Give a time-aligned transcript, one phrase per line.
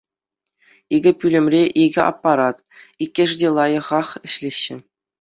[0.95, 2.57] Икӗ пӳлӗмре икӗ аппарат,
[3.03, 4.75] иккӗшӗ те лайӑхах ӗҫлеҫҫӗ.